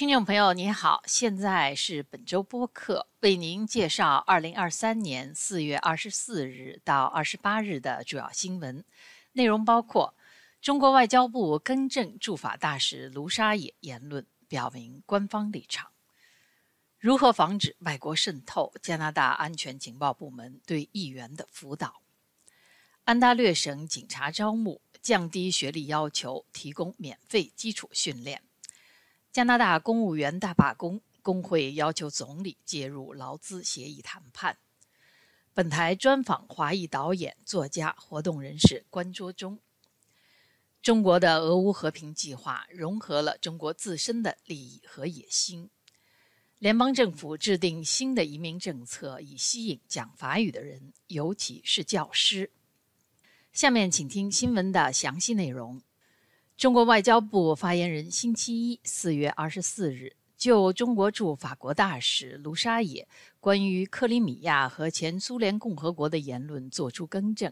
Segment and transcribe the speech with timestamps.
[0.00, 8.82] 听众朋友，您好，现在是本周播客，为您介绍二零二三年四月二十四日到二十八日的主要新闻
[9.32, 10.14] 内容，包括
[10.62, 15.88] 中国外交部更正驻法大使卢沙野言论，表明官方立场；
[16.98, 18.72] 如何防止外国渗透？
[18.80, 22.00] 加拿大安全情报部门对议员的辅导；
[23.04, 28.40] 安大略省警察招募，降低学历要求，提供免费基础训练。
[29.32, 34.58] 加拿大公务员大罢工，工会要求总理介入劳资协议谈判。
[35.54, 39.60] 本台专访华裔导演、作家、活动人士关卓中。
[40.82, 45.70] 中国的俄乌和平计划融合了中国自身的利益和野心。
[46.58, 52.50] 联邦政府制定新的移民政策，以吸引讲法语的人，尤其是教师。
[53.52, 55.82] 下面请听新闻的详细内容。
[56.60, 63.08] 中国外交部发言人星期一四月二十四日就中国驻法国大使卢沙野
[63.40, 67.50] 关于克里米亚和前苏联共和国的言论作出更正，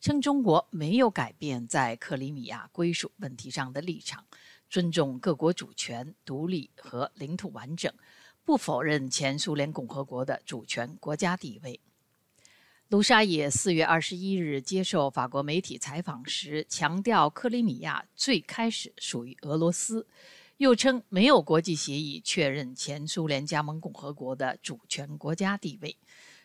[0.00, 4.24] 称中国没有改变在克里米亚归属问题上的立场，
[4.70, 7.92] 尊重各国主权、独立和领土完整，
[8.44, 11.80] 不否认前苏联共和国的主权国家地位。
[12.94, 20.06] 卢沙野四月二十一日接受法国媒体采访时强调，克里米亚最开始属于俄罗斯，
[20.58, 25.96] 又称没有国际协议确认前苏联加盟共和国的主权国家地位。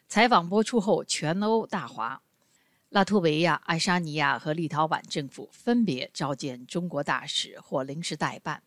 [0.08, 2.20] 采访播出后，全欧大哗，
[2.90, 8.64] 拉脱维亚、爱沙尼亚和立陶宛政府分别召见中国大使或临时代办。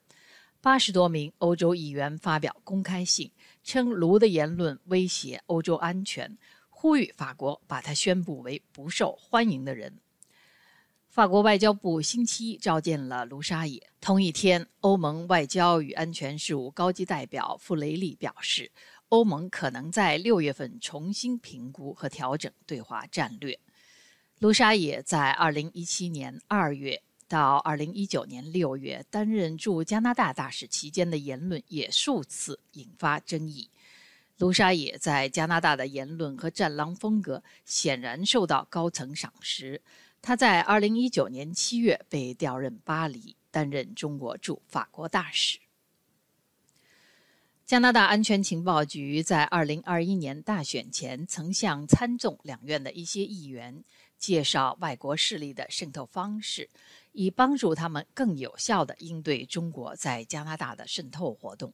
[0.61, 3.29] 八十多名欧洲议员发表公开信，
[3.65, 6.39] 称卢的言论威胁欧洲安全。
[6.83, 10.01] 呼吁法国把他宣布为不受欢迎的人。
[11.09, 13.89] 法国外交部星期一召见了卢沙野。
[14.01, 18.73] 同一天，欧盟外交与安全事务高级代表傅雷利表示，
[19.11, 23.57] 欧盟可能在六月份重新评估和调整对华战略。
[24.41, 33.71] 卢沙野在二零一七年二月到二零一九年六月担任驻加拿大大使期间的言论也数次引发争议。
[34.43, 39.81] 卢沙野在加拿大的言论和战狼风格显然受到高层赏识。
[40.21, 45.61] 他在2019年7月被调任巴黎，担任中国驻法国大使。
[47.65, 53.85] 加拿大安全情报局在2021年大选前曾向参众两院的一些议员
[54.19, 56.69] 介绍外国势力的渗透方式，
[57.13, 61.73] 以帮助他们更有效地应对中国在加拿大的渗透活动。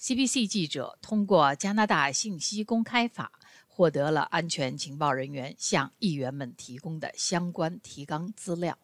[0.00, 3.30] CBC 记者通过加拿大信息公开法
[3.68, 8.78] 获得了安全情报人员向议员们提供的相关提纲资料。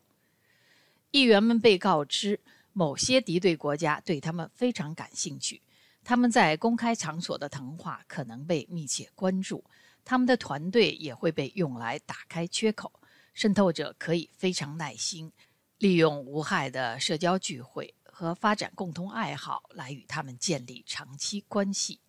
[1.13, 2.39] 议员们被告知，
[2.75, 5.63] 某些敌对国家对他们非常感兴趣，
[6.05, 9.65] 他们在公开场所的谈话可能被密切关注，
[10.05, 12.93] 他们的团队也会被用来打开缺口。
[13.33, 15.33] 渗透者可以非常耐心，
[15.79, 17.95] 利用无害的社交聚会。
[18.19, 22.01] 和发展共同爱好来与他们建立长期关系。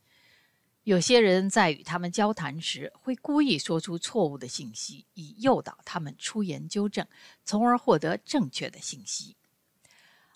[0.86, 7.06] 有些人在与他们交谈时会故意说出错误的信息，以诱导他们出言纠正，
[7.44, 9.36] 从而获得正确的信息。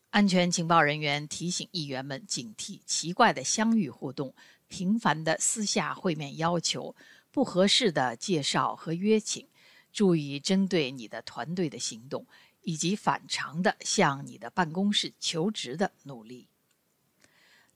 [0.09, 4.35] 安全情报人员提醒议员们警惕奇怪的相遇互动、
[4.67, 6.93] 频繁的私下会面要求、
[7.31, 9.47] 不合适的介绍和约请，
[9.93, 12.27] 注意针对你的团队的行动。
[12.61, 16.47] 以及反常的向你的办公室求职的努力。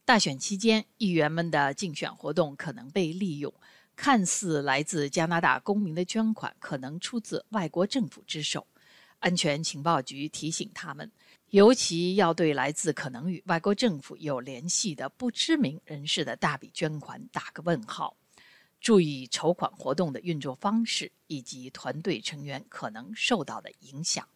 [0.03, 3.51] 大选期间，议员们的竞选活动可能被利用，
[3.95, 8.67] 看似来自加拿大公民的捐款可能出自外国政府之手。
[9.19, 11.11] 安全情报局提醒他们，
[11.49, 18.15] 尤其要对来自可能与外国政府有联系的不知名人士的大笔捐款打个问号，
[18.79, 24.27] 注意筹款活动的运作方式以及团队成员可能受到的影响。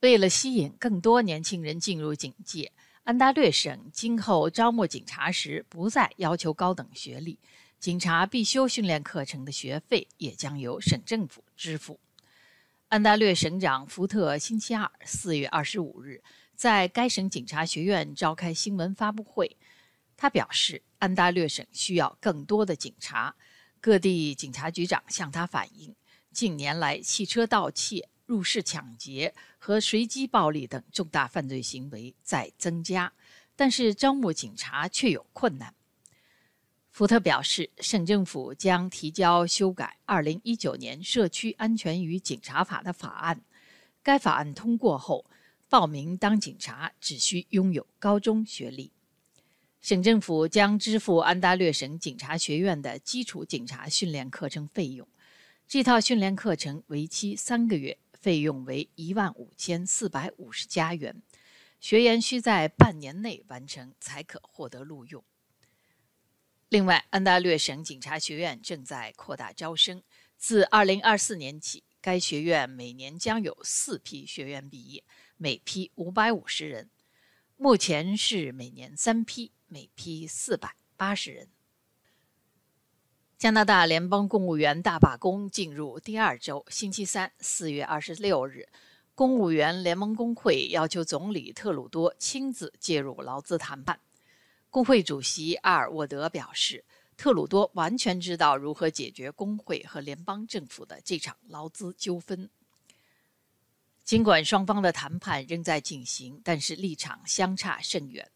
[0.00, 2.70] 为了吸引更多年轻人进入警界，
[3.02, 7.36] 安大略省今后招募警察时不再要求高等学历，
[7.80, 11.98] 警察必修训练课程的学费也将由省政府支付。
[12.88, 16.22] 安大略省长福特星期二四月二十五日
[16.54, 19.56] 在该省警察学院召开新闻发布会，
[20.16, 23.34] 他表示，安大略省需要更多的警察。
[23.80, 25.94] 各地警察局长向他反映，
[26.32, 28.08] 近年来汽车盗窃。
[28.28, 33.10] 入室抢劫和随机暴力等重大犯罪行为在增加，
[33.56, 35.74] 但是招募警察却有困难。
[36.90, 43.40] 福特表示，省政府将提交修改2019年社区安全与警察法的法案。
[44.02, 45.24] 该法案通过后，
[45.70, 48.92] 报名当警察只需拥有高中学历。
[49.80, 55.08] 省政府将支付安大略省警察学院的基础警察训练课程费用。
[55.66, 61.22] 这套训练课程为期三个月，费用为一万五千四百五十加元。
[61.80, 65.22] 学员需在半年内完成，才可获得录用。
[66.68, 70.02] 另外，安大略省警察学院正在扩大招生。
[70.36, 75.02] 自2024年起，该学院每年将有四批学员毕业，
[75.36, 76.90] 每批550人。
[77.56, 81.48] 目前是每年三批，每批480人。
[83.38, 88.68] 加拿大联邦公务员大罢工进入第二周，星期三四月二十六日，
[89.14, 94.00] 公务员联盟工会要求总理特鲁多亲自介入劳资谈判。
[94.70, 96.84] 工会主席阿尔沃德表示，
[97.16, 102.50] 特鲁多完全知道如何解决工会和联邦政府的这场劳资纠纷。
[104.02, 108.28] 尽管双方的谈判仍在进行，但是立场相差甚远。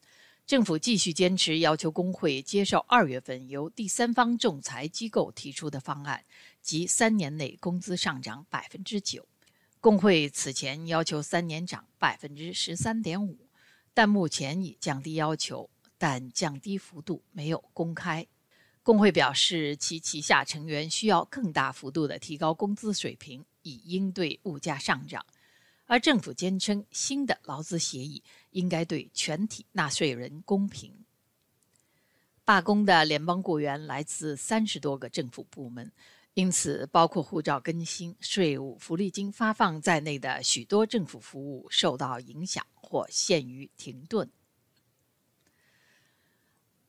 [0.47, 6.25] 政府继续坚持要求工会接受二月份由第三方仲裁机构提出的方案，
[6.61, 9.27] 即三年内工资上涨百分之九。
[9.81, 13.49] 工会此前要求三年涨百分之十三点五，
[13.95, 15.71] 但目前已降低要求。
[15.99, 18.27] 但降低幅度没有公开。
[18.83, 25.25] 工会表示，其旗下成员需要更大幅度的提高工资水平，以应对物价上涨。
[25.93, 28.23] 而政府坚称，新的劳资协议
[28.53, 31.05] 应该对全体纳税人公平。
[32.47, 35.93] 罢工的联邦雇员来自三十多个政府部门，
[36.33, 44.31] 因此包括护照更新、税务、福利金发放在内的许多政府服务受到影响或陷于停顿。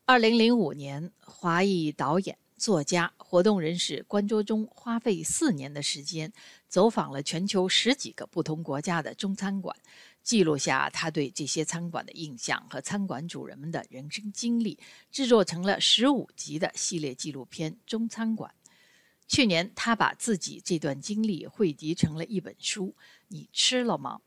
[0.05, 6.31] 二零零五年，华裔导演、作家、活动人士关卓中花费四年的时间，
[6.69, 9.75] 走访了全球十几个不同国家的中餐馆，
[10.23, 14.79] 记录下他对这些餐馆的印象和餐馆主人们的人生经历，
[15.11, 18.49] 制作成了十五集的系列纪录片《中餐馆》。
[19.27, 22.95] 去年，他把自己这段经历汇集成了一本书
[23.27, 24.21] 《你吃了吗》，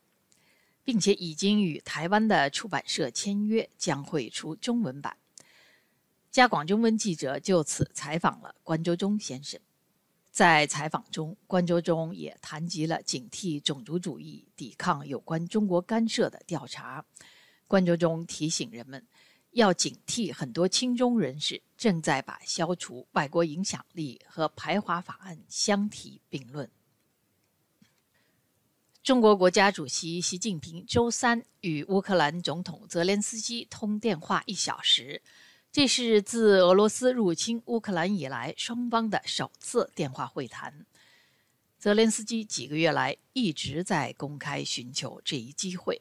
[0.84, 5.16] 并且已经与台湾的出版社签约，将会出中文版。
[6.36, 9.58] 加广中文记者就此采访了关周忠先生，
[10.30, 17.02] 在采访中，关周忠也谈及了警惕种族主义、抵抗有关中国干涉的调查。
[17.66, 19.02] 关周忠提醒人们，
[19.52, 26.70] 要警惕很多亲中人士正在把消除外国影响力和排华法案相提并论。
[29.02, 35.22] 中国国家主席习近平周三与乌克兰总统泽连斯基通电话一小时。
[35.76, 40.86] 这是自俄罗斯入侵乌克兰以来双方的首次电话会谈。
[41.78, 46.00] 泽连斯基几个月来一直在公开寻求这一机会。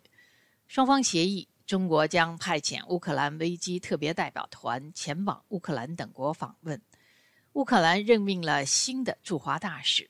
[0.66, 6.81] 双方协议，中国将派遣乌克兰危机特别代表团前往乌克兰等国访问。
[7.51, 10.10] 乌克兰任命了新的驻华大使。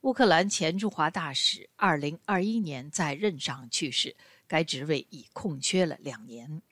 [0.00, 4.16] 乌克兰前驻华大使2021年在任上去世，
[4.46, 6.62] 该职位已空缺了两年。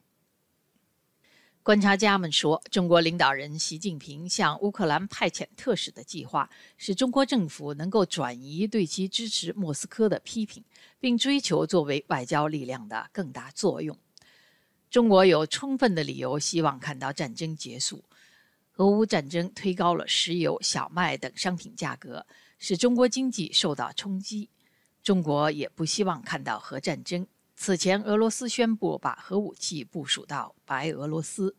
[1.64, 10.64] 观察家们说，中国领导人习近平向乌克兰派遣特使的计划，使中国政府能够转移对其支持莫斯科的批评，
[10.98, 13.96] 并追求作为外交力量的更大作用。
[14.90, 18.02] 中国有充分的理由希望看到战争结束。
[18.78, 22.26] 俄乌战争推高了石油、小麦等商品价格，
[22.58, 24.50] 使中国经济受到冲击。
[25.00, 27.24] 中国也不希望看到核战争。
[27.62, 31.54] 此前，俄罗斯宣布把核武器部署到白俄罗斯。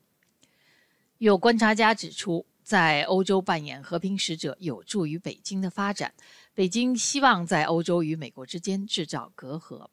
[1.18, 6.14] 有观察家指出，在欧洲扮演和平使者有助于北京的发展。
[6.54, 9.88] 北京希望在欧洲与美国之间制造隔阂。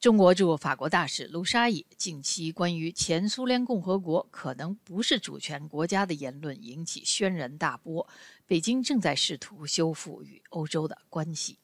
[0.00, 8.08] 中国驻法国大使卢沙野近期关于前苏联共和国可能不是主权国家的言论引起轩然大波。
[8.44, 11.60] 北京正在试图修复与欧洲的关系。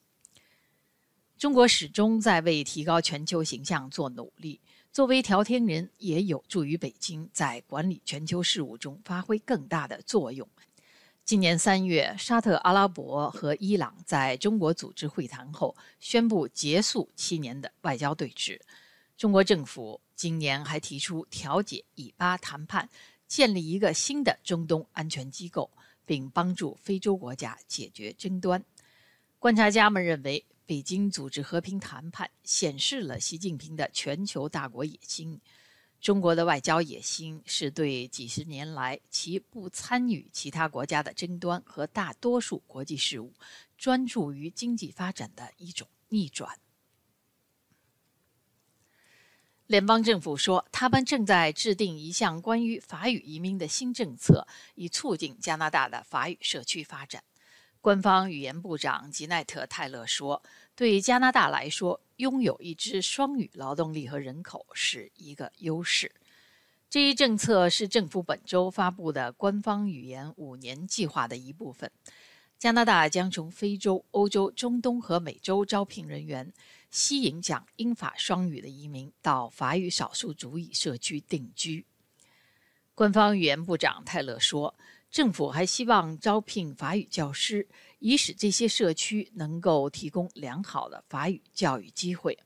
[1.42, 4.60] 中国始终在为提高全球形象做努力。
[4.92, 10.48] 作为调停人，也有助于北京在管理全球事务中发挥更大的作用。
[11.24, 18.60] 今年三月，沙特阿拉伯和伊朗在中国组织会谈后，宣布结束七年的外交对峙。
[19.16, 22.88] 中国政府今年还提出调解以巴谈判，
[23.26, 25.68] 建立一个新的中东安全机构，
[26.06, 28.64] 并帮助非洲国家解决争端。
[29.40, 30.44] 观察家们认为。
[30.72, 35.38] 北京组织和平谈判，显示了习近平的全球大国野心。
[36.00, 43.34] 中国的外交野心是对几十年来其不参与其他国家的争端和大多数国际事务，
[43.76, 46.58] 专注于经济发展的一种逆转。
[49.66, 57.22] 联邦政府说，他们正在制定一项关于法语移民的新政策，以促进加拿大的法语社区发展。
[57.82, 60.40] 官方语言部长吉奈特·泰勒说
[60.76, 66.12] ：“对加拿大来说，拥有一支双语劳动力和人口是一个优势。”
[66.88, 71.90] 这一政策是政府本周发布的官方语言五年计划的一部分。
[72.56, 76.52] 加拿大将从非洲、欧洲、中东和美洲招聘人员，
[76.88, 81.84] 吸引讲英法双语的移民到法语少数族裔社区定居。
[82.94, 84.76] 官方语言部长泰勒说，
[85.12, 87.68] 政府还希望招聘法语教师，
[88.00, 92.36] 以使这些社区能够提供良好的法语教育机会。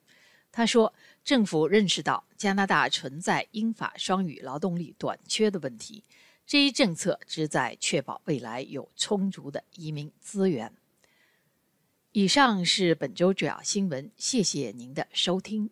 [0.53, 0.93] 他说。
[1.27, 6.05] 政府认识到加拿大存在英法双语劳动力短缺的问题，
[6.47, 10.73] 这一政策旨在确保未来有充足的移民资源。
[12.13, 15.69] 以上是本周主要新闻，谢谢您的收听。